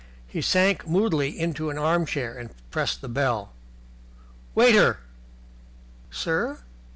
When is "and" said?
2.35-2.49